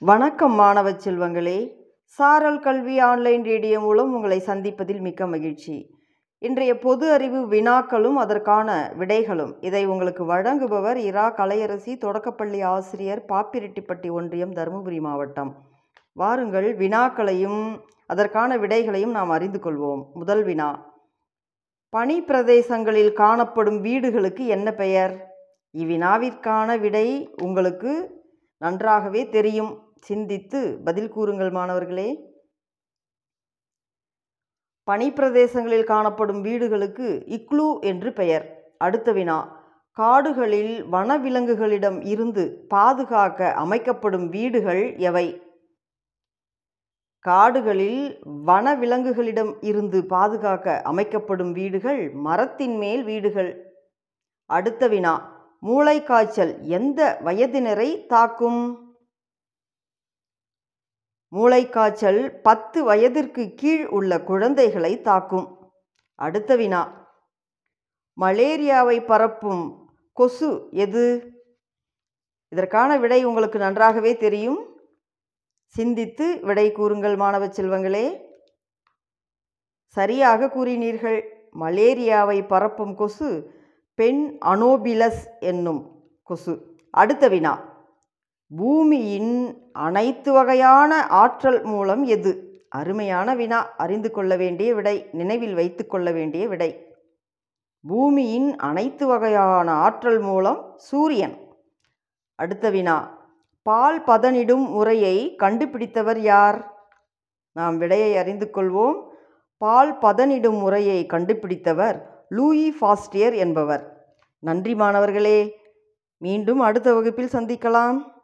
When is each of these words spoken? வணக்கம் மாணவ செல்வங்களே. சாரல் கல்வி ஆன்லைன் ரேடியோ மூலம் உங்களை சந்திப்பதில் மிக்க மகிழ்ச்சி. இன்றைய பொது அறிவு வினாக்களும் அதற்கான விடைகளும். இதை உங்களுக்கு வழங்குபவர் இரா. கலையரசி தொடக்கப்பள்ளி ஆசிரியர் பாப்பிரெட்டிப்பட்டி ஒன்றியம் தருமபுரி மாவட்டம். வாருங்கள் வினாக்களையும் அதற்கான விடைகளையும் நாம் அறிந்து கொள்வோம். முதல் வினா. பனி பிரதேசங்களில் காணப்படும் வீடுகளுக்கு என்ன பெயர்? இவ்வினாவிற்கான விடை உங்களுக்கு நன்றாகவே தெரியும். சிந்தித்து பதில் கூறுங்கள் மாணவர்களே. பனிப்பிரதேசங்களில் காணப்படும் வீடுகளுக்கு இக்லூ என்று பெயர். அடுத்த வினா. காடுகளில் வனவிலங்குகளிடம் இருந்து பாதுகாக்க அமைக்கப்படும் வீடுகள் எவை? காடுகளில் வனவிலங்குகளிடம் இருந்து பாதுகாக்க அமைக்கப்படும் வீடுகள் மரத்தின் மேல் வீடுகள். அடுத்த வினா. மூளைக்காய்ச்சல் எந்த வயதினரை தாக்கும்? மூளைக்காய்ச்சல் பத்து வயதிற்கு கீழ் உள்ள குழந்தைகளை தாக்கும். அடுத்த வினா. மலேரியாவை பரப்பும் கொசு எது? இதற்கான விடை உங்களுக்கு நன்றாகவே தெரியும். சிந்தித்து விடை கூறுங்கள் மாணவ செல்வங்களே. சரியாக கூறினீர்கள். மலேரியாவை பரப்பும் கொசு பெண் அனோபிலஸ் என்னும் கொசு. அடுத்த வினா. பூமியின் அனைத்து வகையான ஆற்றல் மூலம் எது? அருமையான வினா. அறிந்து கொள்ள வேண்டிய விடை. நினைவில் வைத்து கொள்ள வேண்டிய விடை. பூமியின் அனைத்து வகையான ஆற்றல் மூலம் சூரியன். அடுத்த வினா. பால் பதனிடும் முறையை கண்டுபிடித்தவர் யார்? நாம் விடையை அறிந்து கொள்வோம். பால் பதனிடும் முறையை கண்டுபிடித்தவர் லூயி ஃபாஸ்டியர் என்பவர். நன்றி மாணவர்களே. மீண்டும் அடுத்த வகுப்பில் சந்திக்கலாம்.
வணக்கம் 0.00 0.52
மாணவ 0.52 0.90
செல்வங்களே. 0.90 1.72
சாரல் 2.04 2.60
கல்வி 2.60 2.98
ஆன்லைன் 2.98 3.44
ரேடியோ 3.44 3.80
மூலம் 3.80 4.14
உங்களை 4.14 4.42
சந்திப்பதில் 4.46 5.00
மிக்க 5.00 5.26
மகிழ்ச்சி. 5.26 5.94
இன்றைய 6.38 6.78
பொது 6.78 7.12
அறிவு 7.12 7.48
வினாக்களும் 7.48 8.12
அதற்கான 8.12 8.92
விடைகளும். 8.98 9.52
இதை 9.60 9.86
உங்களுக்கு 9.86 10.24
வழங்குபவர் 10.24 10.96
இரா. 10.96 11.34
கலையரசி 11.34 11.98
தொடக்கப்பள்ளி 11.98 12.60
ஆசிரியர் 12.60 13.24
பாப்பிரெட்டிப்பட்டி 13.28 14.10
ஒன்றியம் 14.10 14.52
தருமபுரி 14.52 15.00
மாவட்டம். 15.00 15.56
வாருங்கள் 16.12 16.76
வினாக்களையும் 16.76 17.80
அதற்கான 18.06 18.56
விடைகளையும் 18.56 19.10
நாம் 19.10 19.30
அறிந்து 19.30 19.58
கொள்வோம். 19.58 20.12
முதல் 20.14 20.44
வினா. 20.44 20.92
பனி 21.88 22.22
பிரதேசங்களில் 22.22 23.12
காணப்படும் 23.12 23.80
வீடுகளுக்கு 23.80 24.46
என்ன 24.46 24.72
பெயர்? 24.72 25.34
இவ்வினாவிற்கான 25.72 26.78
விடை 26.78 27.34
உங்களுக்கு 27.42 28.16
நன்றாகவே 28.58 29.28
தெரியும். 29.28 29.87
சிந்தித்து 30.00 30.80
பதில் 30.84 31.08
கூறுங்கள் 31.08 31.50
மாணவர்களே. 31.50 32.18
பனிப்பிரதேசங்களில் 34.90 35.84
காணப்படும் 35.84 36.40
வீடுகளுக்கு 36.40 37.24
இக்லூ 37.26 37.80
என்று 37.80 38.12
பெயர். 38.12 38.74
அடுத்த 38.78 39.12
வினா. 39.12 39.56
காடுகளில் 39.92 40.84
வனவிலங்குகளிடம் 40.84 42.06
இருந்து 42.06 42.64
பாதுகாக்க 42.68 43.52
அமைக்கப்படும் 43.52 44.28
வீடுகள் 44.28 44.94
எவை? 44.96 45.42
காடுகளில் 47.20 48.18
வனவிலங்குகளிடம் 48.26 49.64
இருந்து 49.64 50.06
பாதுகாக்க 50.06 50.82
அமைக்கப்படும் 50.82 51.52
வீடுகள் 51.52 52.10
மரத்தின் 52.10 52.76
மேல் 52.76 53.04
வீடுகள். 53.04 53.72
அடுத்த 54.46 54.88
வினா. 54.88 55.36
மூளைக்காய்ச்சல் 55.66 56.60
எந்த 56.60 57.20
வயதினரை 57.24 58.06
தாக்கும்? 58.06 58.87
மூளைக்காய்ச்சல் 61.32 62.40
பத்து 62.42 62.84
வயதிற்கு 62.84 63.54
கீழ் 63.54 63.86
உள்ள 63.86 64.20
குழந்தைகளை 64.20 65.00
தாக்கும். 65.00 65.72
அடுத்த 66.14 66.56
வினா. 66.56 67.06
மலேரியாவை 68.20 69.06
பரப்பும் 69.06 69.90
கொசு 70.12 70.68
எது? 70.70 71.32
இதற்கான 72.48 72.96
விடை 72.96 73.24
உங்களுக்கு 73.24 73.58
நன்றாகவே 73.58 74.16
தெரியும். 74.16 74.80
சிந்தித்து 75.66 76.38
விடை 76.42 76.72
கூறுங்கள் 76.72 77.16
மாணவ 77.16 77.46
செல்வங்களே. 77.46 78.20
சரியாக 79.86 80.46
கூறினீர்கள். 80.46 81.22
மலேரியாவை 81.60 82.46
பரப்பும் 82.46 82.94
கொசு 82.94 83.54
பெண் 83.94 84.38
அனோபிலஸ் 84.44 85.38
என்னும் 85.40 86.10
கொசு. 86.22 86.76
அடுத்த 86.90 87.28
வினா. 87.28 87.77
பூமியின் 88.56 89.58
அனைத்து 89.72 90.32
வகையான 90.32 91.06
ஆற்றல் 91.06 91.62
மூலம் 91.62 92.04
எது? 92.04 92.62
அருமையான 92.68 93.34
வினா. 93.34 93.74
அறிந்து 93.76 94.10
கொள்ள 94.10 94.36
வேண்டிய 94.36 94.74
விடை. 94.74 95.08
நினைவில் 95.12 95.54
வைத்து 95.54 95.86
கொள்ள 95.86 96.10
வேண்டிய 96.10 96.48
விடை. 96.48 96.96
பூமியின் 97.88 98.56
அனைத்து 98.56 99.06
வகையான 99.06 99.72
ஆற்றல் 99.72 100.18
மூலம் 100.18 100.72
சூரியன். 100.76 101.36
அடுத்த 102.34 102.70
வினா. 102.70 103.18
பால் 103.62 104.04
பதனிடும் 104.04 104.68
முறையை 104.68 105.36
கண்டுபிடித்தவர் 105.36 106.18
யார்? 106.18 106.88
நாம் 107.52 107.78
விடையை 107.78 108.16
அறிந்து 108.16 108.50
கொள்வோம். 108.54 109.02
பால் 109.58 109.98
பதனிடும் 109.98 110.58
முறையை 110.58 111.06
கண்டுபிடித்தவர் 111.06 112.24
லூயி 112.28 112.76
ஃபாஸ்டியர் 112.80 113.36
என்பவர். 113.36 114.06
நன்றி 114.38 114.74
மாணவர்களே. 114.74 115.56
மீண்டும் 116.18 116.60
அடுத்த 116.60 116.94
வகுப்பில் 116.94 117.28
சந்திக்கலாம். 117.32 118.16